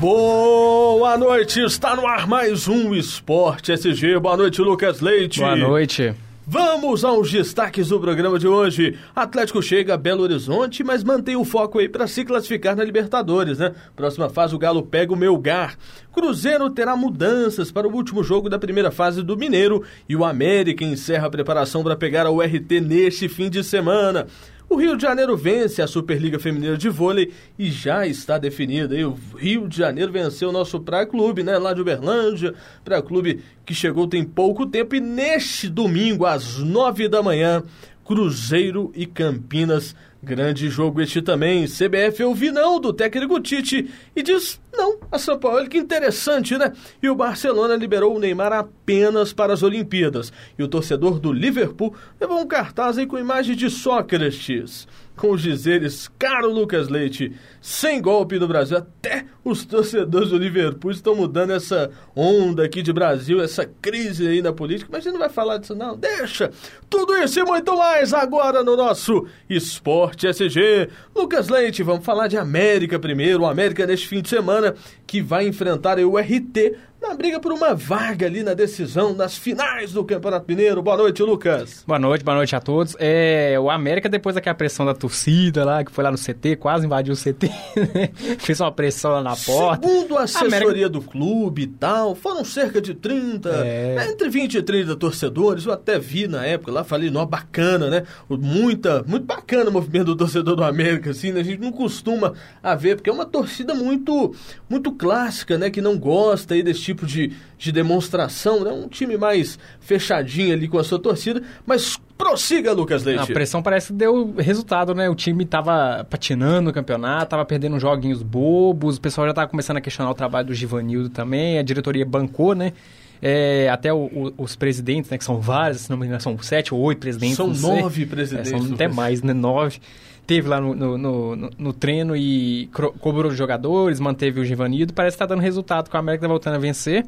[0.00, 4.16] Boa noite, está no ar mais um Esporte SG.
[4.20, 5.40] Boa noite, Lucas Leite.
[5.40, 6.14] Boa noite.
[6.46, 8.96] Vamos aos destaques do programa de hoje.
[9.14, 13.58] Atlético chega a Belo Horizonte, mas mantém o foco aí para se classificar na Libertadores,
[13.58, 13.74] né?
[13.96, 15.76] Próxima fase o Galo pega o Melgar.
[16.12, 20.84] Cruzeiro terá mudanças para o último jogo da primeira fase do Mineiro e o América
[20.84, 24.28] encerra a preparação para pegar a URT neste fim de semana.
[24.70, 28.94] O Rio de Janeiro vence a Superliga Feminina de Vôlei e já está definida.
[28.94, 31.56] E o Rio de Janeiro venceu o nosso Praia Clube, né?
[31.56, 32.54] Lá de Uberlândia.
[32.84, 34.94] Praia Clube que chegou tem pouco tempo.
[34.94, 37.62] E neste domingo, às nove da manhã,
[38.04, 41.66] Cruzeiro e Campinas Grande jogo este também.
[41.66, 45.68] CBF ouvi não do técnico Tite e diz não a São Paulo.
[45.68, 46.72] Que interessante, né?
[47.00, 50.32] E o Barcelona liberou o Neymar apenas para as Olimpíadas.
[50.58, 55.42] E o torcedor do Liverpool levou um cartaz aí com imagem de Sócrates com os
[55.42, 58.78] dizeres caro Lucas Leite, sem golpe no Brasil.
[58.78, 64.40] Até os torcedores do Liverpool estão mudando essa onda aqui de Brasil, essa crise aí
[64.40, 66.50] na política, mas a gente não vai falar disso não, deixa.
[66.88, 70.88] Tudo isso e muito mais agora no nosso Esporte SG.
[71.14, 74.74] Lucas Leite, vamos falar de América primeiro, o América neste fim de semana
[75.06, 79.92] que vai enfrentar o RT na briga por uma vaga ali na decisão, nas finais
[79.92, 80.82] do Campeonato Mineiro.
[80.82, 81.84] Boa noite, Lucas.
[81.86, 82.96] Boa noite, boa noite a todos.
[82.98, 86.86] É, o América, depois daquela pressão da torcida lá, que foi lá no CT, quase
[86.86, 87.48] invadiu o CT,
[87.94, 88.10] né?
[88.38, 89.86] fez uma pressão lá na porta.
[89.86, 90.88] Segundo a assessoria América...
[90.88, 93.94] do clube e tal, foram cerca de 30, é...
[93.94, 95.66] Né, entre 20 e 30 torcedores.
[95.66, 98.02] Eu até vi na época lá, falei, não, bacana, né?
[98.28, 101.40] Muita, muito bacana o movimento do torcedor do América, assim, né?
[101.40, 104.34] A gente não costuma a ver, porque é uma torcida muito,
[104.68, 105.70] muito clássica, né?
[105.70, 108.70] Que não gosta aí desse tipo de, de demonstração, né?
[108.70, 113.30] Um time mais fechadinho ali com a sua torcida, mas prossiga, Lucas Leite.
[113.30, 115.08] A pressão parece que deu resultado, né?
[115.08, 119.76] O time tava patinando no campeonato, tava perdendo joguinhos bobos, o pessoal já tava começando
[119.76, 122.72] a questionar o trabalho do Givanildo também, a diretoria bancou, né?
[123.20, 126.38] É, até o, o, os presidentes, né, que são vários, se não me engano, são
[126.38, 127.36] sete ou oito presidentes.
[127.36, 128.52] São nove presidentes.
[128.52, 129.32] É, são até mais, né?
[129.32, 129.80] Nove
[130.28, 132.68] teve lá no, no, no, no treino e
[133.00, 134.92] cobrou os jogadores, manteve o Givanildo.
[134.92, 137.06] Parece que tá dando resultado com a América tá voltando a vencer.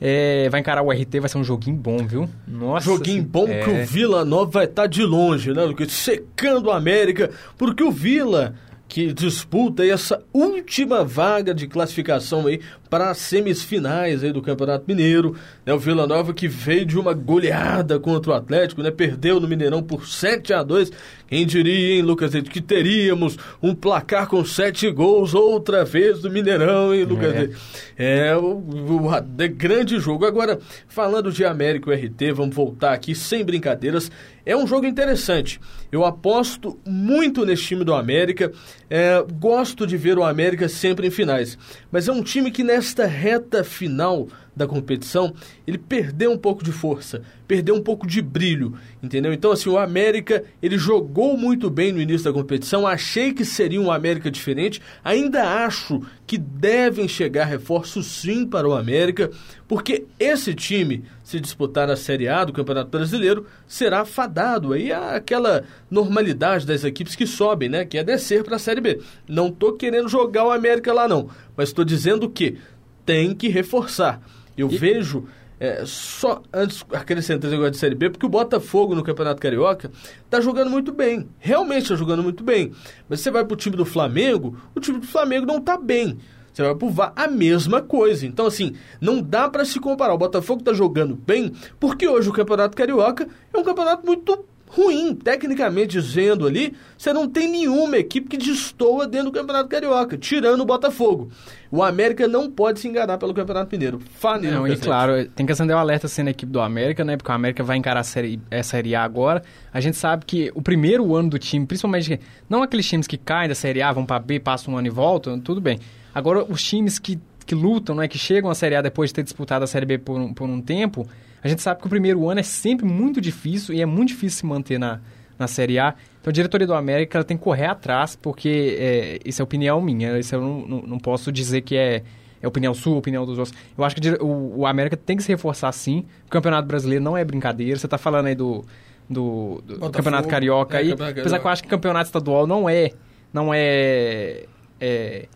[0.00, 2.26] É, vai encarar o RT, vai ser um joguinho bom, viu?
[2.48, 2.86] Nossa.
[2.86, 3.60] Joguinho bom é...
[3.60, 5.92] que o Vila Nova vai estar tá de longe, né, Lucas?
[5.92, 8.54] Secando a América, porque o Vila
[8.94, 15.34] que disputa essa última vaga de classificação aí para as semifinais aí do Campeonato Mineiro.
[15.66, 15.74] Né?
[15.74, 18.92] O Vila Nova que veio de uma goleada contra o Atlético, né?
[18.92, 20.92] perdeu no Mineirão por 7 a 2
[21.26, 26.94] Quem diria, hein, Lucas, que teríamos um placar com sete gols outra vez do Mineirão,
[26.94, 27.50] hein, Lucas?
[27.98, 30.24] É, é o, o, o grande jogo.
[30.24, 34.08] Agora, falando de América e RT, vamos voltar aqui sem brincadeiras.
[34.46, 35.60] É um jogo interessante.
[35.90, 38.52] Eu aposto muito nesse time do América.
[38.90, 41.56] É, gosto de ver o América sempre em finais.
[41.90, 45.34] Mas é um time que nesta reta final da competição,
[45.66, 49.32] ele perdeu um pouco de força, perdeu um pouco de brilho, entendeu?
[49.32, 53.80] Então, assim, o América, ele jogou muito bem no início da competição, achei que seria
[53.80, 59.30] um América diferente, ainda acho que devem chegar reforços sim para o América,
[59.66, 65.64] porque esse time, se disputar a Série A do Campeonato Brasileiro, será fadado aí àquela
[65.90, 67.84] normalidade das equipes que sobem, né?
[67.84, 69.00] Que é descer para a Série B.
[69.28, 72.58] Não estou querendo jogar o América lá não, mas estou dizendo que
[73.04, 74.20] tem que reforçar.
[74.56, 74.76] Eu e...
[74.76, 75.24] vejo,
[75.58, 79.90] é, só antes acrescentando negócio de Série B, porque o Botafogo no Campeonato Carioca
[80.28, 81.28] tá jogando muito bem.
[81.38, 82.72] Realmente está jogando muito bem.
[83.08, 86.18] Mas você vai pro time do Flamengo, o time do Flamengo não tá bem.
[86.52, 88.24] Você vai pro VAR, a mesma coisa.
[88.24, 90.14] Então, assim, não dá para se comparar.
[90.14, 95.14] O Botafogo tá jogando bem, porque hoje o Campeonato Carioca é um campeonato muito ruim,
[95.14, 100.60] tecnicamente dizendo ali, você não tem nenhuma equipe que destoa dentro do Campeonato Carioca, tirando
[100.60, 101.30] o Botafogo.
[101.70, 104.00] O América não pode se enganar pelo Campeonato Mineiro.
[104.16, 107.04] Fale, não, e claro, tem que acender o um alerta assim na equipe do América,
[107.04, 107.16] né?
[107.16, 109.42] Porque o América vai encarar a série, a série A agora.
[109.72, 113.48] A gente sabe que o primeiro ano do time, principalmente, não aqueles times que caem
[113.48, 115.78] da Série A, vão para B, passam um ano e voltam, tudo bem.
[116.12, 119.22] Agora, os times que, que lutam, né, que chegam à Série A depois de ter
[119.22, 121.06] disputado a Série B por um, por um tempo,
[121.44, 124.38] a gente sabe que o primeiro ano é sempre muito difícil e é muito difícil
[124.38, 125.00] se manter na,
[125.38, 125.94] na Série A.
[126.18, 130.18] Então a diretoria do América tem que correr atrás, porque é, isso é opinião minha.
[130.18, 132.02] Isso eu não, não, não, posso dizer que é,
[132.40, 133.54] é opinião sua, opinião dos outros.
[133.76, 136.06] Eu acho que o, o América tem que se reforçar sim.
[136.26, 137.78] O Campeonato Brasileiro não é brincadeira.
[137.78, 138.64] Você está falando aí do,
[139.08, 140.88] do, do Campeonato Carioca é, aí.
[140.90, 142.90] Campeonato apesar que eu acho que o Campeonato Estadual não é.
[143.30, 144.44] Não é,
[144.80, 145.28] é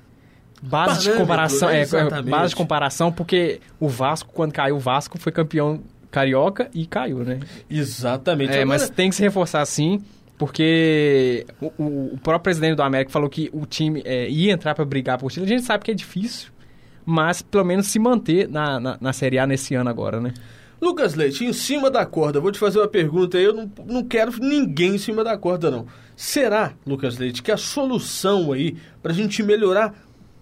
[0.63, 1.83] base de comparação, né?
[1.83, 6.87] é, base de comparação, porque o Vasco, quando caiu o Vasco, foi campeão carioca e
[6.87, 7.41] caiu, né?
[7.69, 8.51] Exatamente.
[8.51, 8.67] É, Agora...
[8.67, 10.03] mas tem que se reforçar sim,
[10.37, 11.67] porque o,
[12.15, 15.31] o, próprio presidente do América falou que o time é, ia entrar para brigar por
[15.31, 15.47] título.
[15.47, 16.51] A gente sabe que é difícil,
[17.05, 20.33] mas pelo menos se manter na, na, na Série A nesse ano agora, né?
[20.81, 24.05] Lucas Leite, em cima da corda, vou te fazer uma pergunta aí, eu não, não
[24.05, 25.87] quero ninguém em cima da corda, não.
[26.15, 29.93] Será, Lucas Leite, que a solução aí para a gente melhorar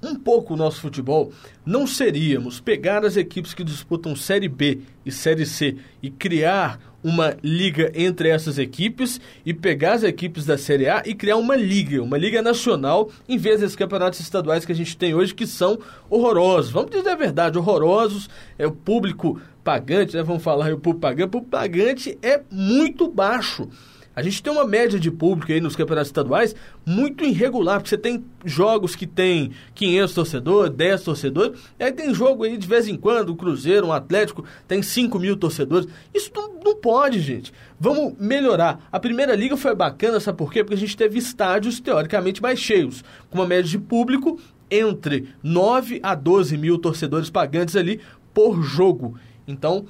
[0.06, 1.32] um pouco o nosso futebol
[1.64, 7.36] não seríamos pegar as equipes que disputam Série B e Série C e criar uma
[7.40, 12.02] liga entre essas equipes e pegar as equipes da Série A e criar uma liga,
[12.02, 15.78] uma liga nacional, em vez desses campeonatos estaduais que a gente tem hoje, que são
[16.10, 16.72] horrorosos.
[16.72, 18.28] Vamos dizer a verdade, horrorosos.
[18.58, 20.22] É o público pagante, né?
[20.24, 21.28] Vamos falar aí o público pagante.
[21.28, 23.68] O público pagante é muito baixo.
[24.16, 27.98] A gente tem uma média de público aí nos campeonatos estaduais muito irregular, porque você
[27.98, 32.88] tem jogos que tem 500 torcedores, 10 torcedores, e aí tem jogo aí de vez
[32.88, 35.86] em quando, o Cruzeiro, um Atlético, tem 5 mil torcedores.
[36.14, 37.52] Isso não, não pode, gente.
[37.78, 38.88] Vamos melhorar.
[38.90, 40.64] A primeira liga foi bacana, sabe por quê?
[40.64, 44.40] Porque a gente teve estádios teoricamente mais cheios, com uma média de público
[44.70, 48.00] entre 9 a 12 mil torcedores pagantes ali
[48.32, 49.14] por jogo.
[49.46, 49.86] Então,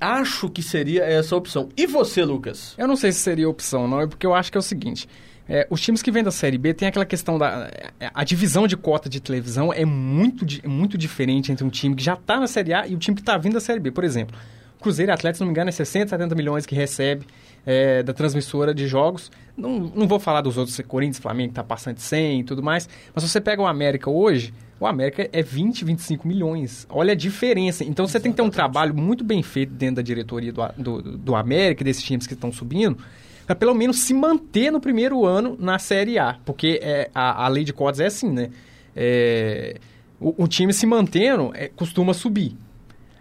[0.00, 1.68] acho que seria essa opção.
[1.76, 2.74] E você, Lucas?
[2.78, 5.08] Eu não sei se seria opção, não, é porque eu acho que é o seguinte.
[5.48, 7.70] É, os times que vêm da Série B tem aquela questão da.
[8.12, 12.14] A divisão de cota de televisão é muito, muito diferente entre um time que já
[12.14, 13.92] está na Série A e o time que está vindo da Série B.
[13.92, 14.36] Por exemplo,
[14.80, 17.26] Cruzeiro e Atlético, se não me engano, é 60, 70 milhões que recebe
[17.64, 19.30] é, da transmissora de jogos.
[19.56, 22.62] Não, não vou falar dos outros, Corinthians, Flamengo, que está passando de 100 e tudo
[22.62, 22.88] mais.
[23.14, 26.86] Mas se você pega o América hoje, o América é 20, 25 milhões.
[26.90, 27.82] Olha a diferença.
[27.82, 31.02] Então você tem que ter um trabalho muito bem feito dentro da diretoria do, do,
[31.18, 32.98] do América, desses times que estão subindo,
[33.46, 36.36] para pelo menos se manter no primeiro ano na Série A.
[36.44, 38.50] Porque é, a, a lei de cotas é assim, né?
[38.94, 39.78] É,
[40.20, 42.56] o, o, time se mantendo é, costuma subir.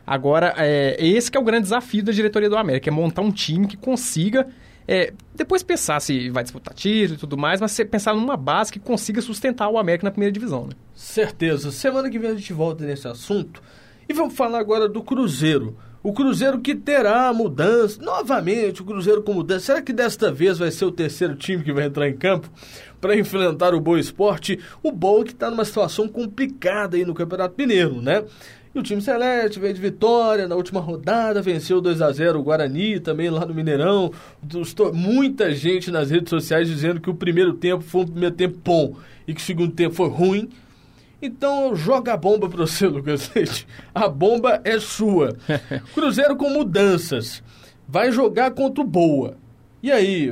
[0.06, 3.32] Agora, é, esse que é o grande desafio da diretoria do América, é montar um
[3.32, 4.48] time que consiga
[4.88, 8.80] é, depois pensar se vai disputar título e tudo mais, mas pensar numa base que
[8.80, 10.66] consiga sustentar o América na primeira divisão.
[10.68, 10.74] Né?
[10.94, 11.72] Certeza.
[11.72, 13.62] Semana que vem a gente volta nesse assunto.
[14.08, 15.76] E vamos falar agora do Cruzeiro.
[16.04, 19.66] O Cruzeiro que terá mudança, novamente o Cruzeiro com mudança.
[19.66, 22.48] Será que desta vez vai ser o terceiro time que vai entrar em campo
[23.02, 24.60] para enfrentar o Boa Esporte?
[24.84, 28.24] O Boa que está numa situação complicada aí no Campeonato Mineiro, né?
[28.76, 32.44] E o time Celeste veio de vitória na última rodada, venceu 2 a 0 o
[32.44, 34.12] Guarani, também lá no Mineirão.
[34.94, 38.98] Muita gente nas redes sociais dizendo que o primeiro tempo foi um primeiro tempo bom
[39.26, 40.50] e que o segundo tempo foi ruim.
[41.22, 43.66] Então joga a bomba para você, Lucas Leite.
[43.94, 45.38] A bomba é sua.
[45.96, 47.42] Cruzeiro com mudanças.
[47.88, 49.38] Vai jogar contra o Boa.
[49.82, 50.32] E aí,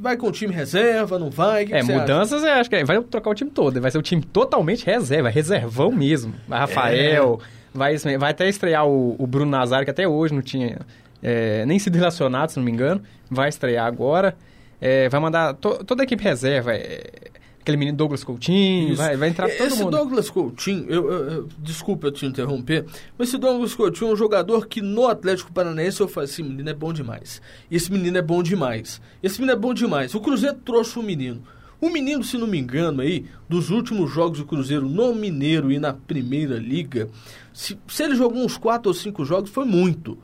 [0.00, 1.66] vai com o time reserva, não vai?
[1.66, 2.52] Que é, que mudanças, acha?
[2.52, 3.80] eu acho que é, vai trocar o time todo.
[3.80, 6.32] Vai ser o time totalmente reserva, reservão mesmo.
[6.48, 7.61] Rafael, é.
[7.74, 10.80] Vai, vai até estrear o, o Bruno Nazário, que até hoje não tinha
[11.22, 13.02] é, nem sido relacionado, se não me engano.
[13.30, 14.36] Vai estrear agora.
[14.80, 16.74] É, vai mandar to, toda a equipe reserva.
[16.74, 17.30] É,
[17.62, 19.96] aquele menino Douglas Coutinho, vai, vai entrar todo esse mundo.
[19.96, 22.84] Esse Douglas Coutinho, eu, eu, eu, desculpa eu te interromper,
[23.16, 26.68] mas esse Douglas Coutinho é um jogador que no Atlético Paranaense eu falo assim, menino
[26.68, 27.40] é bom demais.
[27.70, 29.00] Esse menino é bom demais.
[29.22, 30.14] Esse menino é bom demais.
[30.14, 31.42] O Cruzeiro trouxe o menino.
[31.80, 35.80] O menino, se não me engano, aí, dos últimos jogos do Cruzeiro no Mineiro e
[35.80, 37.08] na Primeira Liga,
[37.52, 40.18] se, se ele jogou uns quatro ou cinco jogos, foi muito.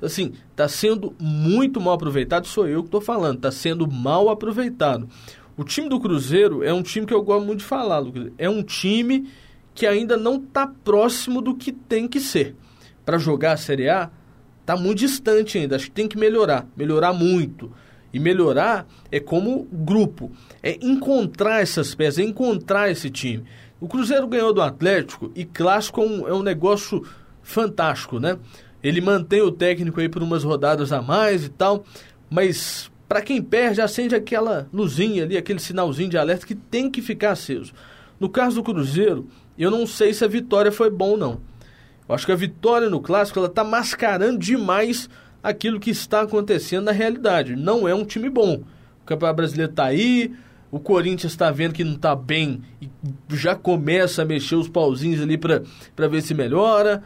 [0.00, 5.08] Assim, está sendo muito mal aproveitado, sou eu que estou falando, está sendo mal aproveitado.
[5.56, 8.30] O time do Cruzeiro é um time que eu gosto muito de falar, Lucas.
[8.36, 9.26] É um time
[9.74, 12.54] que ainda não está próximo do que tem que ser.
[13.06, 14.10] Para jogar a Série A,
[14.60, 15.76] está muito distante ainda.
[15.76, 17.72] Acho que tem que melhorar, melhorar muito.
[18.12, 20.30] E melhorar é como grupo,
[20.62, 23.44] é encontrar essas peças, é encontrar esse time.
[23.78, 27.06] O Cruzeiro ganhou do Atlético e clássico é um, é um negócio
[27.42, 28.38] fantástico, né?
[28.82, 31.84] Ele mantém o técnico aí por umas rodadas a mais e tal,
[32.30, 37.02] mas para quem perde, acende aquela luzinha ali, aquele sinalzinho de alerta que tem que
[37.02, 37.72] ficar aceso.
[38.18, 39.28] No caso do Cruzeiro,
[39.58, 41.40] eu não sei se a vitória foi bom não.
[42.08, 45.08] Eu acho que a vitória no clássico ela tá mascarando demais
[45.42, 47.54] aquilo que está acontecendo na realidade.
[47.54, 48.62] Não é um time bom.
[49.02, 50.32] O Campeonato Brasileiro está aí,
[50.70, 52.88] o Corinthians está vendo que não está bem e
[53.30, 57.02] já começa a mexer os pauzinhos ali para ver se melhora.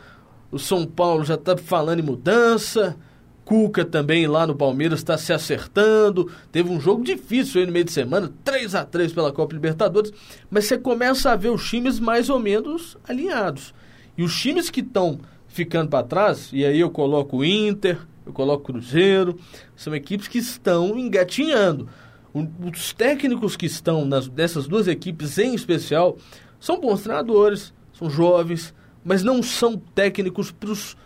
[0.51, 2.97] O São Paulo já está falando em mudança.
[3.45, 6.31] Cuca também lá no Palmeiras está se acertando.
[6.53, 10.13] Teve um jogo difícil aí no meio de semana, 3 a 3 pela Copa Libertadores.
[10.49, 13.75] Mas você começa a ver os times mais ou menos alinhados.
[14.17, 18.33] E os times que estão ficando para trás, e aí eu coloco o Inter, eu
[18.33, 19.37] coloco o Cruzeiro,
[19.75, 21.89] são equipes que estão engatinhando.
[22.33, 26.17] Os técnicos que estão nas, dessas duas equipes em especial
[26.59, 30.97] são bons treinadores, são jovens, mas não são técnicos para os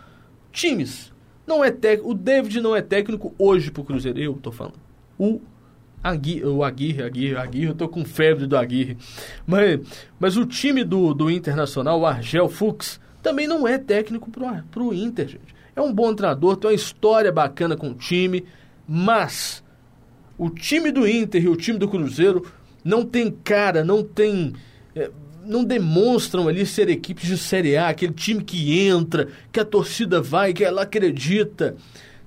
[0.51, 1.13] times.
[1.47, 4.79] Não é técnico, o David não é técnico hoje para o Cruzeiro, eu estou falando.
[5.17, 5.41] O
[6.03, 8.97] Aguirre, o Aguirre, Aguirre, Aguirre, eu tô com febre do Aguirre.
[9.45, 9.79] Mas,
[10.19, 14.93] mas o time do, do Internacional, o Argel Fux, também não é técnico para o
[14.93, 15.55] Inter, gente.
[15.75, 18.45] É um bom treinador, tem uma história bacana com o time,
[18.87, 19.63] mas
[20.37, 22.45] o time do Inter e o time do Cruzeiro
[22.83, 24.53] não tem cara, não tem.
[24.95, 25.09] É,
[25.43, 30.19] não demonstram ali ser equipes de Série A, aquele time que entra, que a torcida
[30.19, 31.75] vai, que ela acredita.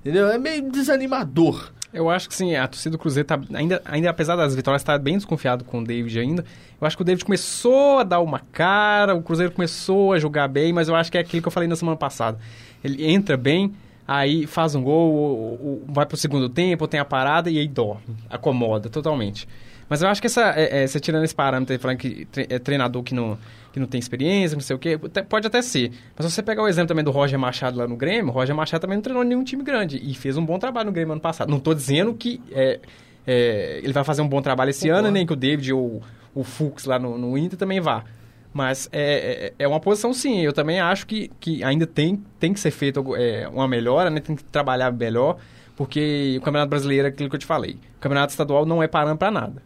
[0.00, 0.28] Entendeu?
[0.28, 1.72] É meio desanimador.
[1.92, 4.98] Eu acho que sim, a torcida do Cruzeiro tá ainda, ainda apesar das vitórias, está
[4.98, 6.44] bem desconfiado com o David ainda.
[6.80, 10.48] Eu acho que o David começou a dar uma cara, o Cruzeiro começou a jogar
[10.48, 12.38] bem, mas eu acho que é aquilo que eu falei na semana passada.
[12.84, 13.72] Ele entra bem,
[14.08, 17.68] aí faz um gol, ou, ou vai pro segundo tempo, tem a parada e aí
[17.68, 19.46] dorme, acomoda totalmente.
[19.86, 23.02] Mas eu acho que essa, é, é, você tirando esse parâmetro falando que é treinador
[23.02, 23.38] que não,
[23.72, 24.98] que não tem experiência, não sei o quê,
[25.28, 25.92] pode até ser.
[26.16, 28.54] Mas se você pegar o exemplo também do Roger Machado lá no Grêmio, o Roger
[28.54, 31.20] Machado também não treinou nenhum time grande e fez um bom trabalho no Grêmio ano
[31.20, 31.48] passado.
[31.48, 32.80] Não estou dizendo que é,
[33.26, 36.02] é, ele vai fazer um bom trabalho esse ano, nem que o David ou
[36.34, 38.04] o Fux lá no, no Inter também vá.
[38.52, 40.40] Mas é, é, é uma posição sim.
[40.40, 44.20] Eu também acho que, que ainda tem, tem que ser feita é, uma melhora, né?
[44.20, 45.36] tem que trabalhar melhor,
[45.76, 47.78] porque o Campeonato Brasileiro é aquilo que eu te falei.
[47.96, 49.62] O Campeonato Estadual não é parando para nada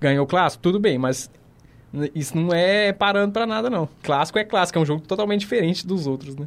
[0.00, 1.30] ganhou o clássico, tudo bem, mas
[2.14, 3.88] isso não é parando para nada, não.
[4.02, 6.46] Clássico é clássico, é um jogo totalmente diferente dos outros, né?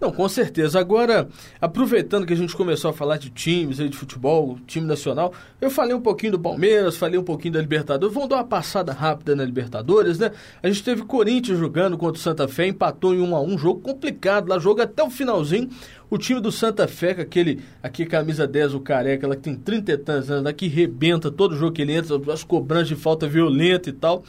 [0.00, 0.80] Não, com certeza.
[0.80, 1.28] Agora,
[1.60, 5.70] aproveitando que a gente começou a falar de times aí de futebol, time nacional, eu
[5.70, 8.14] falei um pouquinho do Palmeiras, falei um pouquinho da Libertadores.
[8.14, 10.32] Vamos dar uma passada rápida na Libertadores, né?
[10.62, 13.80] A gente teve Corinthians jogando contra o Santa Fé, empatou em 1 a 1 jogo
[13.80, 15.68] complicado lá, jogo até o finalzinho.
[16.08, 19.54] O time do Santa Fé, com aquele aqui camisa 10, o careca, ela que tem
[19.54, 23.28] 30 e tantos anos, que rebenta todo jogo que ele entra, as cobranças de falta
[23.28, 24.24] violenta e tal.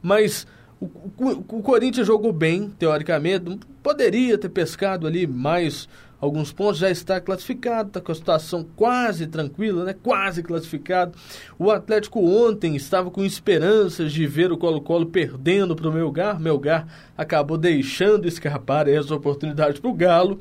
[0.00, 0.46] Mas
[0.80, 5.88] o, o, o, Corinthians jogou bem, teoricamente, poderia ter pescado ali mais
[6.20, 9.94] alguns pontos, já está classificado, está com a situação quase tranquila, né?
[9.94, 11.16] quase classificado.
[11.58, 16.86] O Atlético ontem estava com esperanças de ver o Colo-Colo perdendo para o Melgar, Melgar
[17.16, 20.38] acabou deixando escapar essa oportunidade para o Galo.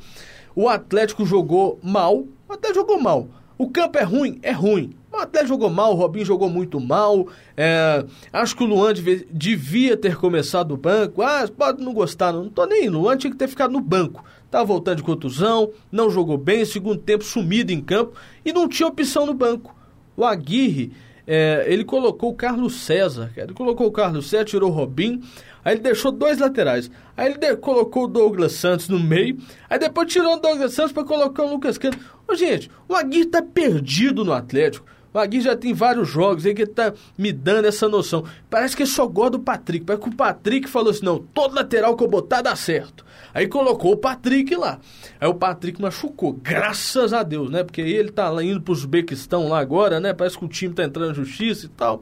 [0.55, 3.27] O Atlético jogou mal, até jogou mal.
[3.57, 4.39] O campo é ruim?
[4.41, 4.93] É ruim.
[5.11, 7.27] O Atlético jogou mal, o Robinho jogou muito mal.
[7.55, 8.93] É, acho que o Luan
[9.31, 11.21] devia, ter começado no banco.
[11.21, 12.89] Ah, pode não gostar, não, não tô nem.
[12.89, 14.23] O Luan tinha que ter ficado no banco.
[14.51, 18.67] Tava tá voltando de contusão, não jogou bem, segundo tempo sumido em campo e não
[18.67, 19.75] tinha opção no banco.
[20.17, 20.91] O Aguirre,
[21.27, 25.21] é, ele colocou o Carlos César, ele colocou o Carlos César, tirou o Robinho,
[25.65, 26.89] aí ele deixou dois laterais.
[27.17, 29.37] Aí ele colocou o Douglas Santos no meio,
[29.69, 31.97] aí depois tirou o Douglas Santos para colocar o Lucas Cano.
[32.27, 34.85] Ô, gente, o Aguirre tá perdido no Atlético.
[35.15, 38.25] O Agui já tem vários jogos aí que tá me dando essa noção.
[38.49, 39.85] Parece que ele só gosta do Patrick.
[39.85, 43.05] Parece que o Patrick falou assim: não, todo lateral que eu botar dá certo.
[43.33, 44.77] Aí colocou o Patrick lá.
[45.17, 47.63] Aí o Patrick machucou, graças a Deus, né?
[47.63, 50.11] Porque ele tá lá indo pro Uzbequistão lá agora, né?
[50.11, 52.01] Parece que o time tá entrando na justiça e tal.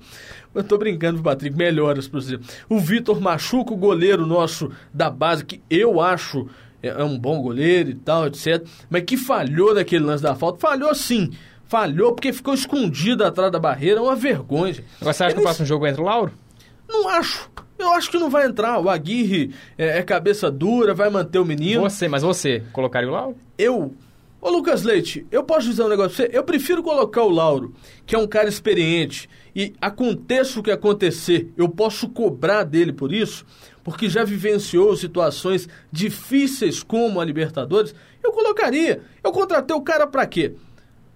[0.55, 2.39] Eu tô brincando com Patrick, melhoras pra você.
[2.67, 6.47] O Vitor machuca, o goleiro nosso da base, que eu acho
[6.81, 8.65] é, é um bom goleiro e tal, etc.
[8.89, 10.59] Mas que falhou naquele lance da falta.
[10.59, 11.29] Falhou sim
[11.67, 13.99] falhou porque ficou escondido atrás da barreira.
[13.99, 14.83] É uma vergonha.
[14.99, 15.33] Agora, você acha Eles...
[15.35, 16.31] que o próximo jogo entra o Lauro?
[16.87, 17.49] Não acho.
[17.77, 18.79] Eu acho que não vai entrar.
[18.79, 21.81] O Aguirre é, é, cabeça dura, vai manter o menino.
[21.81, 23.37] Você, mas você colocaria o Lauro?
[23.57, 23.93] Eu.
[24.39, 26.37] Ô Lucas Leite, eu posso dizer um negócio pra você?
[26.37, 27.73] Eu prefiro colocar o Lauro,
[28.05, 33.13] que é um cara experiente, e aconteça o que acontecer, eu posso cobrar dele por
[33.13, 33.45] isso,
[33.85, 39.01] porque já vivenciou situações difíceis como a Libertadores, eu colocaria.
[39.23, 40.53] Eu contratei o cara para quê?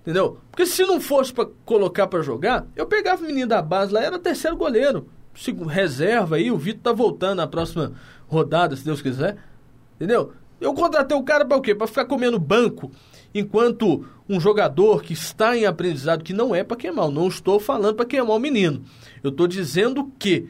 [0.07, 0.37] Entendeu?
[0.49, 4.01] Porque se não fosse para colocar para jogar, eu pegava o menino da base lá,
[4.01, 5.09] era terceiro goleiro.
[5.67, 7.91] Reserva aí, o Vitor tá voltando na próxima
[8.25, 9.35] rodada, se Deus quiser.
[9.97, 10.31] Entendeu?
[10.61, 11.75] Eu contratei o cara para o quê?
[11.75, 12.89] Para ficar comendo banco,
[13.35, 17.59] enquanto um jogador que está em aprendizado, que não é para queimar, eu não estou
[17.59, 18.85] falando para queimar o menino.
[19.21, 20.47] Eu estou dizendo que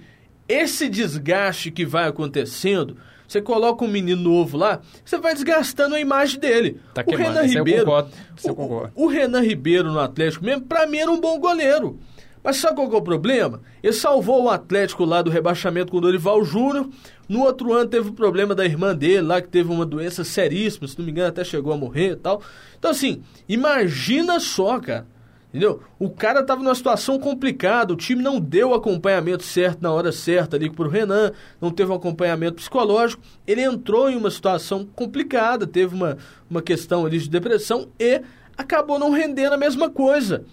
[0.48, 2.96] esse desgaste que vai acontecendo
[3.28, 6.80] você coloca um menino novo lá, você vai desgastando a imagem dele.
[6.94, 7.86] Tá o Renan Ribeiro.
[7.86, 12.00] Concordo, o, o, Renan Ribeiro no Atlético mesmo, pra mim era um bom goleiro.
[12.44, 13.62] Mas sabe qual é o problema?
[13.84, 16.88] Ele salvou o Atlético lá do rebaixamento com o Dorival Júnior.
[17.28, 20.88] No outro ano teve o problema da irmã dele lá, que teve uma doença seríssima,
[20.88, 22.42] se não me engano, até chegou a morrer e tal.
[22.80, 25.06] Então, assim, imagina só, cara.
[25.50, 25.82] Entendeu?
[25.98, 30.12] O cara estava numa situação complicada, o time não deu o acompanhamento certo na hora
[30.12, 35.66] certa ali pro Renan, não teve um acompanhamento psicológico, ele entrou em uma situação complicada,
[35.66, 36.18] teve uma,
[36.50, 38.22] uma questão ali de depressão e
[38.58, 40.44] acabou não rendendo a mesma coisa.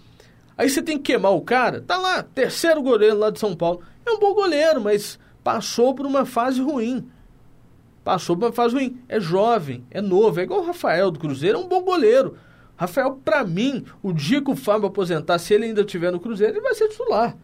[0.57, 3.81] Aí você tem que queimar o cara, tá lá, terceiro goleiro lá de São Paulo.
[4.05, 7.05] É um bom goleiro, mas passou por uma fase ruim.
[8.01, 8.97] Passou por uma fase ruim.
[9.09, 12.37] É jovem, é novo, é igual o Rafael do Cruzeiro, é um bom goleiro
[12.75, 16.53] Rafael, para mim, o dia que o Fábio aposentar, se ele ainda estiver no Cruzeiro,
[16.53, 17.35] ele vai ser titular.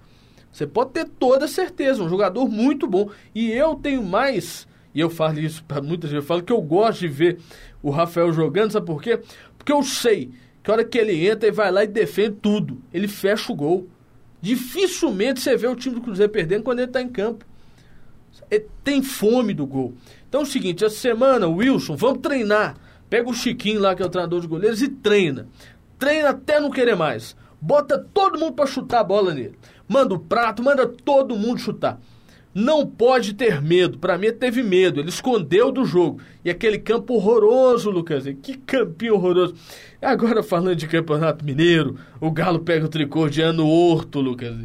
[0.51, 3.09] Você pode ter toda certeza, um jogador muito bom.
[3.33, 6.61] E eu tenho mais e eu falo isso para muita gente, eu falo que eu
[6.61, 7.39] gosto de ver
[7.81, 9.19] o Rafael jogando, sabe por quê?
[9.57, 12.81] Porque eu sei que a hora que ele entra, ele vai lá e defende tudo.
[12.93, 13.87] Ele fecha o gol.
[14.41, 17.45] Dificilmente você vê o time do Cruzeiro perdendo quando ele está em campo.
[18.49, 19.93] Ele tem fome do gol.
[20.27, 22.75] Então é o seguinte, essa semana, Wilson, vamos treinar.
[23.11, 25.45] Pega o Chiquinho lá, que é o treinador de goleiros, e treina.
[25.99, 27.35] Treina até não querer mais.
[27.59, 29.59] Bota todo mundo para chutar a bola nele.
[29.85, 31.99] Manda o prato, manda todo mundo chutar.
[32.55, 33.99] Não pode ter medo.
[33.99, 35.01] Para mim, teve medo.
[35.01, 36.21] Ele escondeu do jogo.
[36.43, 38.23] E aquele campo horroroso, Lucas.
[38.41, 39.55] Que campinho horroroso.
[40.01, 44.55] Agora, falando de Campeonato Mineiro, o Galo pega o tricô de ano horto, Lucas.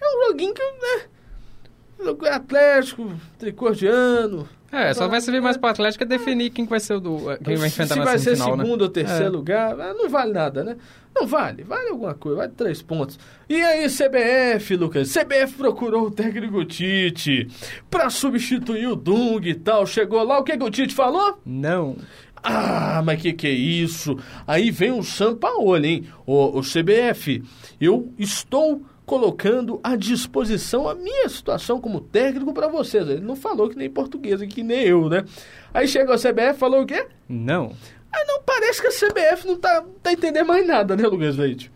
[0.00, 0.62] É um joguinho que.
[0.62, 2.28] Né?
[2.30, 4.48] Atlético, tricô de ano.
[4.70, 7.18] É, só vai servir mais para o Atlético é definir quem vai ser o do,
[7.44, 8.44] quem vai enfrentar se na vai ser né?
[8.44, 9.28] segundo ou terceiro é.
[9.28, 10.76] lugar, não vale nada, né?
[11.14, 13.18] Não vale, vale alguma coisa, vale três pontos.
[13.48, 15.10] E aí, CBF, Lucas?
[15.10, 17.48] CBF procurou o técnico Tite
[17.88, 19.86] para substituir o Dung e tal.
[19.86, 21.40] Chegou lá, o que, que o Tite falou?
[21.46, 21.96] Não.
[22.42, 24.18] Ah, mas que que é isso?
[24.46, 26.04] Aí vem o Sampaoli, hein?
[26.26, 27.42] O, o CBF,
[27.80, 33.08] eu estou colocando à disposição a minha situação como técnico para vocês.
[33.08, 35.24] Ele não falou que nem português, que nem eu, né?
[35.72, 37.06] Aí chegou a CBF falou o quê?
[37.28, 37.72] Não.
[38.12, 41.70] Ah, não, parece que a CBF não tá, tá entendendo mais nada, né, Lucas Leite?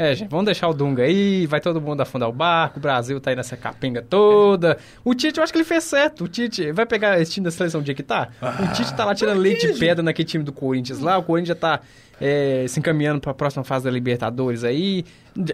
[0.00, 3.20] É, gente, vamos deixar o Dunga aí, vai todo mundo afundar o barco, o Brasil
[3.20, 4.78] tá aí nessa capenga toda.
[5.04, 6.24] O Tite, eu acho que ele fez certo.
[6.24, 8.30] O Tite vai pegar esse time da seleção dia que tá?
[8.40, 11.22] Ah, o Tite tá lá tirando leite de pedra naquele time do Corinthians lá, o
[11.22, 11.80] Corinthians já tá
[12.18, 15.04] é, se encaminhando para a próxima fase da Libertadores aí.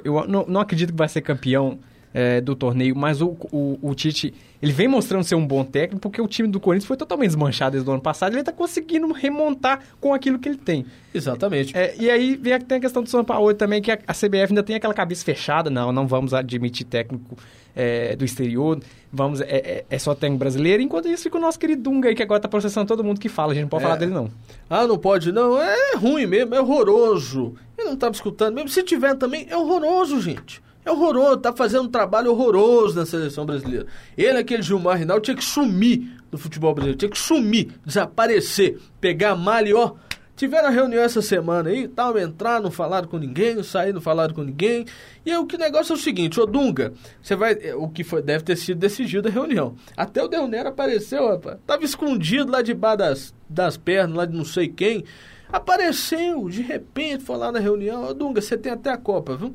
[0.04, 1.80] Eu não, não acredito que vai ser campeão
[2.16, 4.32] é, do torneio, mas o, o, o, Tite,
[4.62, 7.72] ele vem mostrando ser um bom técnico, porque o time do Corinthians foi totalmente desmanchado
[7.72, 10.86] desde o ano passado, e ele está conseguindo remontar com aquilo que ele tem.
[11.12, 11.76] Exatamente.
[11.76, 14.14] É, e aí vem a, tem a questão do São Paulo também, que a, a,
[14.14, 17.36] CBF ainda tem aquela cabeça fechada, não, não vamos admitir técnico
[17.74, 18.80] é, do exterior,
[19.12, 22.14] vamos, é, é, é, só técnico brasileiro, enquanto isso fica o nosso querido Dunga aí,
[22.14, 23.98] que agora está processando todo mundo que fala, a gente não pode falar é.
[23.98, 24.30] dele não.
[24.70, 27.54] Ah, não pode não, é ruim mesmo, é horroroso.
[27.76, 30.64] Ele não estava escutando mesmo, se tiver também, é horroroso, gente.
[30.86, 33.86] É horroroso, tá fazendo um trabalho horroroso na seleção brasileira.
[34.16, 39.34] Ele, aquele Gilmar Rinaldo, tinha que sumir do futebol brasileiro, tinha que sumir, desaparecer, pegar
[39.34, 39.94] malha e ó.
[40.36, 44.32] Tiveram a reunião essa semana aí, tal, entrar, não falaram com ninguém, sair, não falaram
[44.32, 44.84] com ninguém.
[45.24, 47.58] E aí, o que negócio é o seguinte, ô Dunga, você vai.
[47.60, 49.74] É, o que foi, deve ter sido decidido a reunião.
[49.96, 51.58] Até o Del Nero apareceu, rapaz.
[51.66, 55.04] Tava escondido lá debaixo das, das pernas, lá de não sei quem.
[55.50, 58.04] Apareceu, de repente, foi lá na reunião.
[58.04, 59.52] Ô Dunga, você tem até a Copa, viu?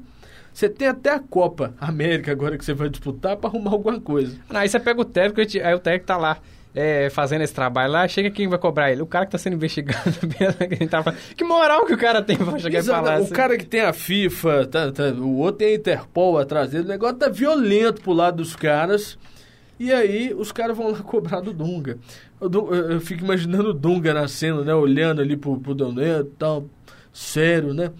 [0.54, 4.38] Você tem até a Copa América agora que você vai disputar para arrumar alguma coisa.
[4.50, 6.38] aí você pega o técnico, aí o técnico tá lá.
[6.74, 9.02] É, fazendo esse trabalho lá, chega quem vai cobrar ele?
[9.02, 10.10] O cara que tá sendo investigado.
[11.36, 13.34] que moral que o cara tem pra chegar Exato, e falar O assim.
[13.34, 16.88] cara que tem a FIFA, tá, tá, o outro tem a Interpol atrás dele, o
[16.88, 19.18] negócio tá violento pro lado dos caras.
[19.78, 21.98] E aí os caras vão lá cobrar do Dunga.
[22.40, 24.74] Eu, eu, eu fico imaginando o Dunga na cena, né?
[24.74, 26.66] Olhando ali pro, pro Doneto e tal.
[27.14, 27.92] Sério, né?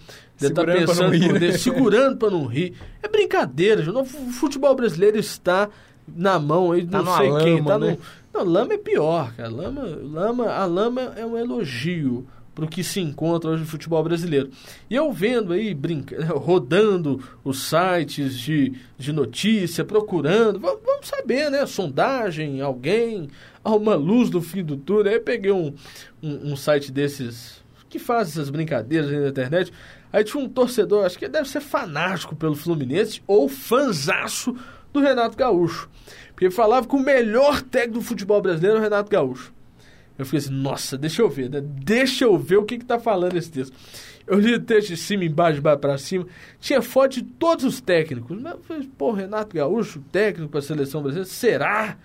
[0.42, 1.52] Ele tá pensando rir, né?
[1.52, 2.74] segurando para não rir.
[3.04, 5.70] É brincadeira, o futebol brasileiro está
[6.08, 7.64] na mão aí, tá não sei lama, quem.
[7.64, 7.92] Tá né?
[7.92, 8.00] no...
[8.34, 9.50] Não, lama é pior, cara.
[9.50, 14.04] Lama, lama, a lama é um elogio para o que se encontra hoje no futebol
[14.04, 14.50] brasileiro.
[14.90, 21.66] E eu vendo aí, brinca, rodando os sites de, de notícia, procurando, vamos, saber, né?
[21.66, 23.30] Sondagem, alguém,
[23.64, 25.12] há uma luz do fim do túnel.
[25.12, 25.74] Aí eu peguei um,
[26.22, 27.61] um, um site desses
[27.92, 29.72] que faz essas brincadeiras na internet.
[30.12, 34.56] Aí tinha um torcedor, acho que deve ser fanático pelo Fluminense ou fanzaço
[34.94, 35.90] do Renato Gaúcho.
[36.34, 39.54] Porque falava que o melhor técnico do futebol brasileiro é o Renato Gaúcho.
[40.18, 41.62] Eu fiquei assim, nossa, deixa eu ver, né?
[41.62, 43.76] Deixa eu ver o que que tá falando esse texto.
[44.26, 46.28] Eu li o texto de cima, embaixo, de baixo pra cima.
[46.60, 48.40] Tinha foto de todos os técnicos.
[48.40, 51.30] Mas eu falei, pô, Renato Gaúcho, técnico para a seleção brasileira?
[51.30, 51.98] Será?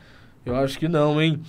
[0.44, 1.40] Eu acho que não, hein?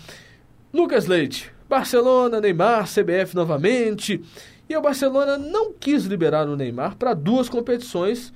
[0.73, 4.22] Lucas Leite, Barcelona, Neymar, CBF novamente.
[4.70, 8.34] E o Barcelona não quis liberar o Neymar para duas competições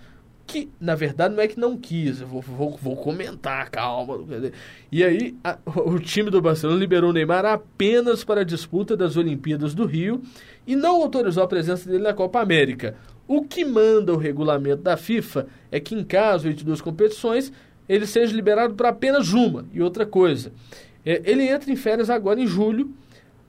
[0.47, 2.19] que, na verdade, não é que não quis.
[2.19, 4.19] Eu vou, vou, vou comentar, calma.
[4.91, 9.15] E aí, a, o time do Barcelona liberou o Neymar apenas para a disputa das
[9.15, 10.21] Olimpíadas do Rio
[10.67, 12.95] e não autorizou a presença dele na Copa América.
[13.27, 17.51] O que manda o regulamento da FIFA é que, em caso de duas competições,
[17.87, 19.65] ele seja liberado para apenas uma.
[19.71, 20.51] E outra coisa,
[21.05, 22.93] é, ele entra em férias agora em julho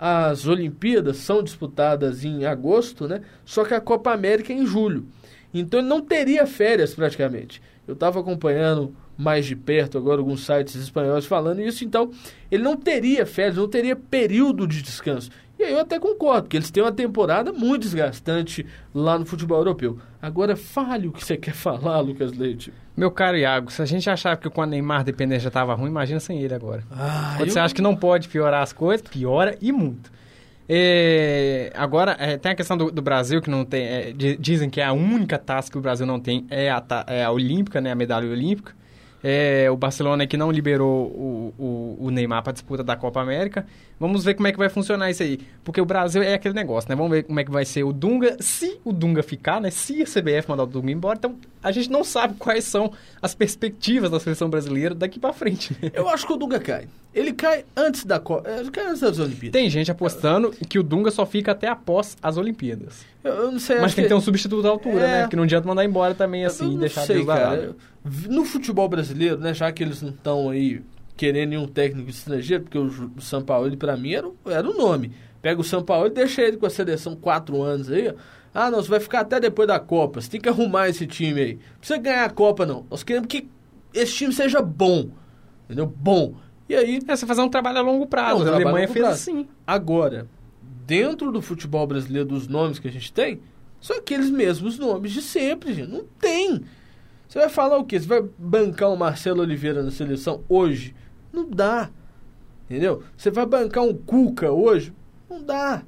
[0.05, 3.21] as Olimpíadas são disputadas em agosto, né?
[3.45, 5.07] Só que a Copa América é em julho.
[5.55, 7.63] Então ele não teria férias praticamente.
[7.87, 12.11] Eu estava acompanhando mais de perto agora alguns sites espanhóis falando isso, então
[12.51, 15.31] ele não teria férias, não teria período de descanso.
[15.63, 19.59] E aí eu até concordo, porque eles têm uma temporada muito desgastante lá no futebol
[19.59, 19.99] europeu.
[20.21, 22.73] Agora, fale o que você quer falar, Lucas Leite.
[22.97, 25.89] Meu caro Iago, se a gente achava que com a Neymar dependência já estava ruim,
[25.89, 26.83] imagina sem ele agora.
[26.91, 30.11] Ah, Quando eu- você acha que não pode piorar as coisas, piora e muito.
[30.69, 33.85] É, agora, é, tem a questão do, do Brasil, que não tem.
[33.85, 36.83] é, di- dizem que é a única taça que o Brasil não tem é a,
[37.09, 37.91] é a olímpica, né?
[37.93, 38.73] A medalha olímpica.
[39.25, 43.65] É, o Barcelona que não liberou o, o, o Neymar para disputa da Copa América.
[44.03, 45.39] Vamos ver como é que vai funcionar isso aí.
[45.63, 46.97] Porque o Brasil é aquele negócio, né?
[46.97, 49.71] Vamos ver como é que vai ser o Dunga, se o Dunga ficar, né?
[49.71, 51.17] Se a CBF mandar o Dunga embora.
[51.17, 55.77] Então, a gente não sabe quais são as perspectivas da seleção brasileira daqui para frente.
[55.81, 55.93] né?
[55.95, 56.89] Eu acho que o Dunga cai.
[57.15, 58.51] Ele cai antes da Copa.
[58.51, 59.53] Ele cai antes das Olimpíadas.
[59.53, 63.05] Tem gente apostando que o Dunga só fica até após as Olimpíadas.
[63.23, 63.79] Eu, eu não sei.
[63.81, 65.07] Mas tem que ter um substituto da altura, É.
[65.07, 65.21] né?
[65.23, 67.77] Porque não adianta mandar embora também Eu assim, não deixar sei, cara.
[68.29, 70.83] No futebol brasileiro, né, já que eles não estão aí
[71.23, 75.13] querendo nenhum técnico estrangeiro, porque o São Paulo, pra mim, era, o- era o nome.
[75.41, 78.15] Pega o São Paulo e deixa ele com a seleção quatro anos aí, ó.
[78.53, 80.21] Ah, não, você vai ficar até depois da Copa.
[80.21, 81.55] Você tem que arrumar esse time aí.
[81.55, 82.85] Não precisa ganhar a Copa, não.
[82.91, 83.49] Nós queremos que
[83.95, 85.11] esse time seja bom.
[85.65, 85.87] Entendeu?
[85.87, 86.35] Bom.
[86.69, 88.45] E aí, É, você fazer um trabalho a longo prazo.
[88.45, 89.15] Não, a Alemanha fez prazo.
[89.31, 89.49] assim.
[89.67, 90.27] Agora,
[90.87, 93.41] dentro do futebol brasileiro, dos nomes que a gente tem,
[93.81, 95.89] são aqueles mesmos nomes de sempre, gente.
[95.91, 96.63] Não tem.
[97.29, 97.99] Você vai falar o quê?
[97.99, 100.95] Você vai bancar o Marcelo Oliveira na seleção hoje?
[101.33, 101.91] Não dá.
[102.69, 103.03] Entendeu?
[103.17, 104.93] Você vai bancar um Cuca hoje?
[105.29, 105.83] Não dá.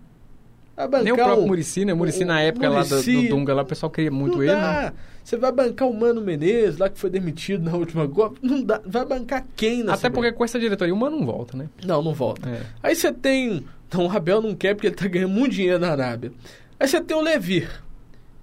[0.77, 1.93] Vai bancar Nem o próprio um, Murici, né?
[1.93, 3.23] O Murici o- na o época lá do, Muricy.
[3.23, 4.83] do Dunga, lá o pessoal queria muito não ele, dá.
[4.83, 4.93] né?
[5.23, 8.37] Você vai bancar o Mano Menezes, lá que foi demitido na última Copa?
[8.43, 8.81] Não dá.
[8.85, 11.69] Vai bancar quem na Até porque com essa diretoria o Mano não volta, né?
[11.85, 12.49] Não, não volta.
[12.49, 12.61] É.
[12.83, 13.65] Aí você tem.
[13.93, 16.33] Não, o Abel não quer porque ele tá ganhando muito dinheiro na Arábia.
[16.79, 17.71] Aí você tem o Levir.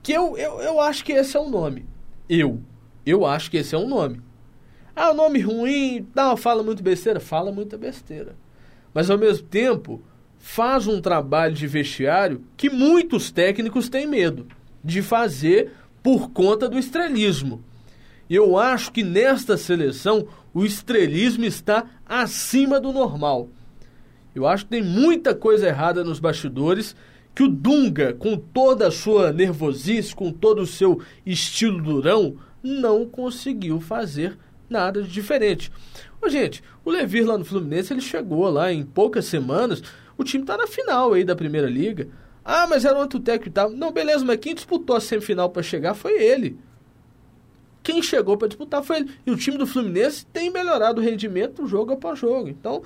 [0.01, 1.85] Que eu, eu, eu acho que esse é o nome.
[2.27, 2.59] Eu.
[3.05, 4.19] Eu acho que esse é um nome.
[4.95, 7.19] Ah, o nome ruim, não, fala muito besteira.
[7.19, 8.35] Fala muita besteira.
[8.93, 10.01] Mas ao mesmo tempo,
[10.37, 14.47] faz um trabalho de vestiário que muitos técnicos têm medo
[14.83, 15.71] de fazer
[16.03, 17.63] por conta do estrelismo.
[18.29, 23.49] Eu acho que nesta seleção o estrelismo está acima do normal.
[24.33, 26.95] Eu acho que tem muita coisa errada nos bastidores
[27.35, 33.05] que o Dunga, com toda a sua nervosice, com todo o seu estilo durão, não
[33.05, 34.37] conseguiu fazer
[34.71, 35.71] nada de diferente.
[36.21, 39.83] Ô, gente, o Levir lá no Fluminense, ele chegou lá em poucas semanas,
[40.17, 42.07] o time tá na final aí da Primeira Liga.
[42.43, 43.69] Ah, mas era outro técnico e tal.
[43.69, 46.57] Não, beleza, mas quem disputou a semifinal para chegar foi ele.
[47.83, 49.11] Quem chegou para disputar foi ele.
[49.25, 52.47] E o time do Fluminense tem melhorado o rendimento jogo após jogo.
[52.47, 52.83] Então,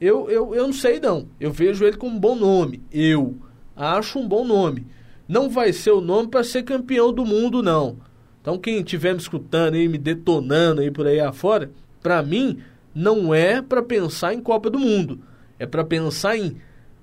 [0.00, 1.28] eu, eu, eu não sei não.
[1.40, 2.82] Eu vejo ele como um bom nome.
[2.92, 3.36] Eu
[3.74, 4.86] acho um bom nome.
[5.26, 7.98] Não vai ser o nome para ser campeão do mundo, não.
[8.46, 11.68] Então, quem estiver me escutando aí, me detonando aí por aí afora,
[12.00, 12.60] para mim,
[12.94, 15.18] não é para pensar em Copa do Mundo.
[15.58, 16.56] É para pensar em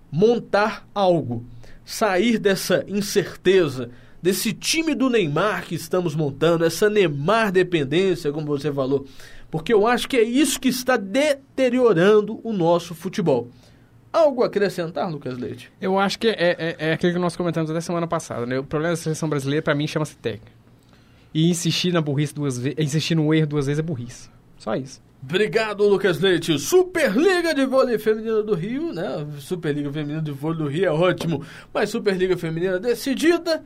[0.10, 1.44] montar algo.
[1.84, 3.90] Sair dessa incerteza,
[4.22, 9.06] desse time do Neymar que estamos montando, essa Neymar dependência, como você falou.
[9.52, 13.50] Porque eu acho que é isso que está deteriorando o nosso futebol.
[14.14, 15.70] Algo a acrescentar, Lucas Leite?
[15.82, 18.60] Eu acho que é, é, é aquilo que nós comentamos até semana passada, né?
[18.60, 20.63] O problema da seleção brasileira, pra mim, chama-se técnica.
[21.34, 24.30] E insistir na burrice duas vezes, insistir no erro duas vezes é burrice.
[24.58, 25.02] Só isso.
[25.22, 26.60] Obrigado, Lucas Leite.
[26.60, 29.26] Superliga de Vôlei Feminina do Rio, né?
[29.40, 31.44] Superliga Feminina de Vôlei do Rio é ótimo,
[31.74, 33.64] mas Superliga Feminina decidida.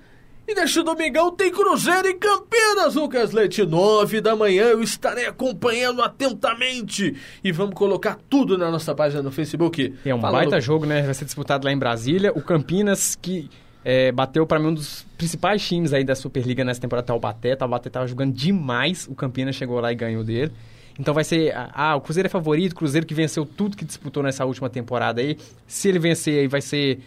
[0.47, 3.65] E neste domingão tem Cruzeiro em Campinas, Lucas Leite.
[3.65, 7.15] Nove da manhã eu estarei acompanhando atentamente.
[7.43, 9.93] E vamos colocar tudo na nossa página no Facebook.
[10.05, 11.01] É um Fala, baita Lu- jogo, né?
[11.01, 12.31] Vai ser disputado lá em Brasília.
[12.33, 13.49] O Campinas, que
[13.89, 17.55] é, bateu pra mim um dos principais times aí da Superliga nessa temporada, Taubaté.
[17.55, 19.07] Taubaté tava jogando demais.
[19.07, 20.51] O Campinas chegou lá e ganhou dele.
[20.99, 21.53] Então vai ser.
[21.55, 25.21] Ah, o Cruzeiro é favorito, o Cruzeiro que venceu tudo que disputou nessa última temporada
[25.21, 25.37] aí.
[25.65, 26.99] Se ele vencer aí, vai ser,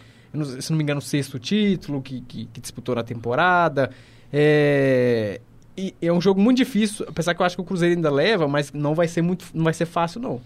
[0.59, 3.91] se não me engano, o sexto título que, que, que disputou na temporada.
[4.33, 5.39] É.
[5.77, 8.47] E é um jogo muito difícil, apesar que eu acho que o Cruzeiro ainda leva,
[8.47, 10.41] mas não vai ser muito, não vai ser fácil não.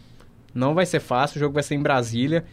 [0.54, 2.44] Não vai ser fácil, o jogo vai ser em Brasília.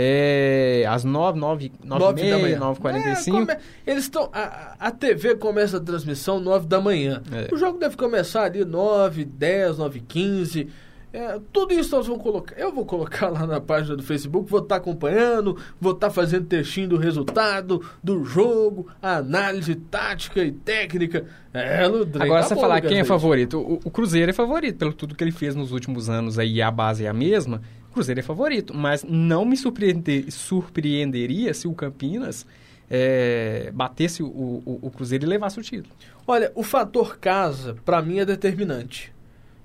[0.00, 2.58] É, às 9, 9, 9, Nove da manhã.
[2.60, 4.30] 9 45 É, come- Eles estão.
[4.32, 7.20] A, a TV começa a transmissão 9 da manhã.
[7.32, 7.52] É.
[7.52, 10.68] O jogo deve começar ali 9, 10, 9, 15.
[11.12, 12.54] É, tudo isso nós vamos colocar.
[12.56, 16.86] Eu vou colocar lá na página do Facebook, vou estar acompanhando, vou estar fazendo textinho
[16.90, 21.24] do resultado, do jogo, análise tática e técnica.
[21.52, 24.76] É, Ludrem, Agora, tá você bom, falar quem é favorito, o, o Cruzeiro é favorito,
[24.76, 27.62] pelo tudo que ele fez nos últimos anos aí, a base é a mesma.
[27.98, 32.46] Cruzeiro é favorito, mas não me surpreender, surpreenderia se o Campinas
[32.88, 35.92] é, batesse o, o, o Cruzeiro e levasse o título.
[36.24, 39.12] Olha, o fator casa, pra mim, é determinante.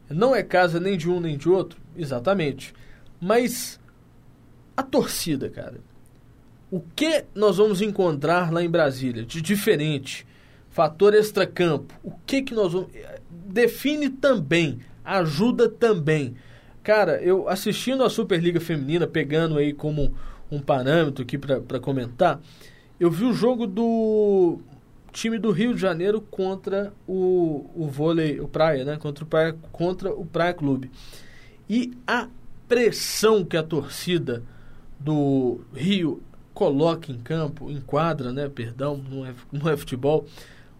[0.10, 2.74] Não é casa nem de um nem de outro, exatamente.
[3.22, 3.80] Mas
[4.76, 5.76] a torcida, cara.
[6.72, 10.26] O que nós vamos encontrar lá em Brasília de diferente?
[10.72, 11.94] Fator extracampo.
[12.04, 12.90] O que que nós vamos.
[13.30, 16.36] Define também, ajuda também.
[16.84, 20.14] Cara, eu assistindo a Superliga Feminina, pegando aí como
[20.52, 22.42] um parâmetro aqui para comentar,
[23.00, 24.60] eu vi o jogo do
[25.14, 28.98] time do Rio de Janeiro contra o, o vôlei, o Praia, né?
[28.98, 30.92] Contra o Praia, contra o Praia Clube.
[31.70, 32.28] E a
[32.68, 34.44] pressão que a torcida
[35.00, 36.22] do Rio
[36.54, 38.50] coloca em campo, em quadra, né?
[38.50, 40.26] Perdão, não é, não é futebol,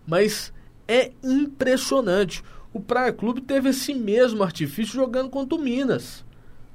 [0.06, 0.52] mas
[0.86, 2.44] é impressionante.
[2.74, 6.26] O Praia Clube teve esse mesmo artifício jogando contra o Minas,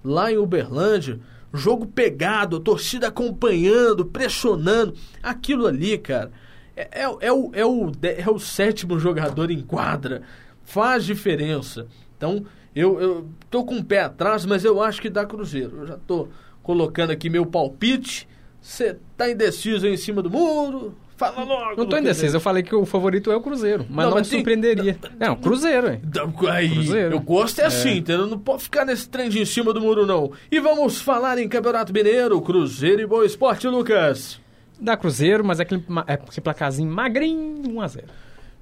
[0.05, 1.19] lá em Uberlândia.
[1.53, 4.95] Jogo pegado, a torcida acompanhando, pressionando.
[5.23, 6.31] Aquilo ali, cara,
[6.77, 10.23] é, é, é, o, é, o, é o sétimo jogador em quadra.
[10.63, 11.89] Faz diferença.
[12.17, 12.45] Então,
[12.77, 15.79] eu, eu tô com o pé atrás, mas eu acho que dá Cruzeiro.
[15.79, 16.29] Eu já tô
[16.63, 18.29] colocando aqui meu palpite.
[18.61, 20.95] Você tá indeciso aí em cima do muro?
[21.19, 21.75] Fala logo.
[21.77, 24.31] Não tô indeciso, eu falei que o favorito é o Cruzeiro, mas não, não mas
[24.31, 24.97] me surpreenderia.
[25.19, 26.01] Não, Cruzeiro, hein?
[26.49, 27.15] Aí, Cruzeiro.
[27.17, 27.67] Eu gosto é, é.
[27.67, 28.29] assim, entendeu?
[28.29, 30.31] Não pode ficar nesse trem de em cima do muro, não.
[30.49, 34.41] E vamos falar em Campeonato Mineiro, Cruzeiro e Boa Esporte, Lucas.
[34.81, 38.05] Dá Cruzeiro, mas é aquele, é aquele placazinho magrinho, 1x0.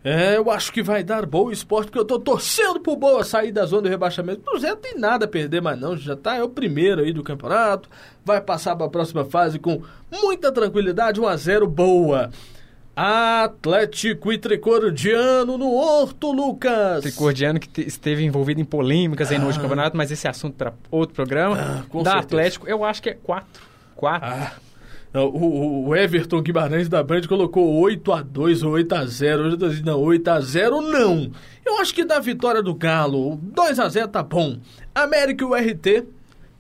[0.09, 3.51] É, eu acho que vai dar Boa Esporte, porque eu tô torcendo pro Boa sair
[3.51, 4.40] da zona do rebaixamento.
[4.40, 7.25] O Cruzeiro tem nada a perder mais não, já tá, é o primeiro aí do
[7.25, 7.88] campeonato,
[8.25, 9.83] vai passar para a próxima fase com
[10.23, 12.31] muita tranquilidade, 1 a 0 Boa.
[12.95, 17.03] Atlético e Tricordiano no Horto, Lucas.
[17.03, 19.69] Tricordiano que esteve envolvido em polêmicas aí no último ah.
[19.69, 21.57] campeonato, mas esse assunto para outro programa.
[21.57, 22.19] Ah, da certeza.
[22.19, 23.61] Atlético, eu acho que é 4.
[23.97, 24.29] 4.
[24.29, 24.53] Ah.
[25.24, 29.55] O, o, Everton Guimarães da Band colocou 8 a 2 ou 8 a 0 Hoje
[29.55, 31.31] eu tô dizendo, não, 8 a 0 não.
[31.64, 34.59] Eu acho que da vitória do Galo, 2 a 0 tá bom.
[34.94, 36.07] América e o RT.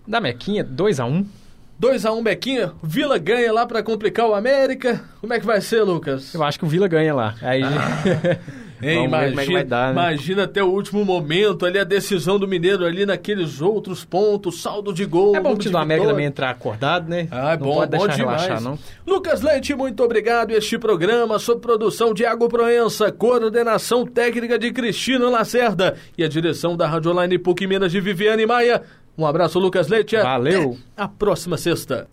[0.06, 1.26] Da Mequinha, 2 a 1
[1.78, 5.04] 2 a 1 Bequinha, Vila ganha lá para complicar o América.
[5.20, 6.32] Como é que vai ser, Lucas?
[6.32, 7.34] Eu acho que o Vila ganha lá.
[7.42, 8.38] Aí ah.
[8.82, 9.92] Hein, imagina, é dar, né?
[9.92, 14.92] imagina até o último momento ali a decisão do Mineiro ali naqueles outros pontos, saldo
[14.92, 15.34] de gol.
[15.34, 17.28] É bom que o América também entrar acordado, né?
[17.30, 18.42] Ah, é bom, pode bom demais.
[18.42, 18.78] Relaxar, não.
[19.06, 20.50] Lucas Leite, muito obrigado.
[20.50, 26.76] Este programa sob produção de Iago Proença, coordenação técnica de Cristina Lacerda e a direção
[26.76, 28.82] da Rádio Online PUC Minas de Viviane Maia.
[29.16, 30.16] Um abraço, Lucas Leite.
[30.16, 30.76] Valeu.
[30.94, 32.06] Até a próxima sexta.